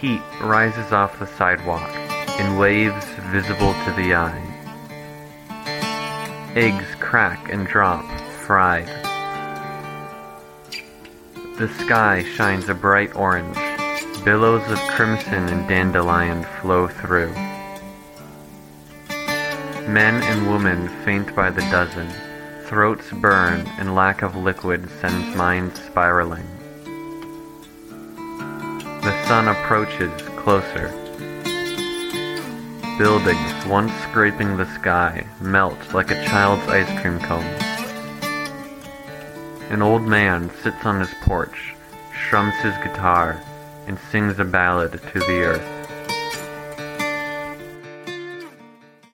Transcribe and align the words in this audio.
Heat 0.00 0.22
rises 0.42 0.92
off 0.92 1.18
the 1.18 1.26
sidewalk 1.26 1.90
in 2.38 2.58
waves 2.58 3.04
visible 3.30 3.72
to 3.72 3.92
the 3.96 4.14
eye. 4.14 4.50
Eggs 6.56 6.94
crack 7.00 7.52
and 7.52 7.66
drop, 7.66 8.04
fried. 8.44 8.86
The 11.58 11.68
sky 11.84 12.24
shines 12.24 12.68
a 12.68 12.74
bright 12.74 13.14
orange. 13.14 13.56
Billows 14.24 14.68
of 14.70 14.78
crimson 14.90 15.48
and 15.48 15.68
dandelion 15.68 16.44
flow 16.60 16.88
through. 16.88 17.32
Men 19.86 20.22
and 20.22 20.50
women 20.50 20.88
faint 21.04 21.34
by 21.36 21.50
the 21.50 21.60
dozen. 21.70 22.08
Throats 22.64 23.10
burn 23.12 23.66
and 23.78 23.94
lack 23.94 24.22
of 24.22 24.34
liquid 24.34 24.88
sends 25.00 25.36
minds 25.36 25.80
spiraling. 25.82 26.46
Sun 29.34 29.48
approaches 29.48 30.22
closer. 30.36 30.90
Buildings, 32.98 33.66
once 33.66 33.92
scraping 34.04 34.56
the 34.56 34.72
sky, 34.74 35.26
melt 35.40 35.92
like 35.92 36.12
a 36.12 36.24
child's 36.24 36.62
ice 36.68 37.00
cream 37.00 37.18
cone. 37.18 37.42
An 39.70 39.82
old 39.82 40.02
man 40.02 40.52
sits 40.62 40.86
on 40.86 41.00
his 41.00 41.12
porch, 41.22 41.74
strums 42.16 42.54
his 42.62 42.76
guitar, 42.76 43.42
and 43.88 43.98
sings 44.12 44.38
a 44.38 44.44
ballad 44.44 44.92
to 44.92 45.18
the 45.18 45.42
earth. 45.42 45.83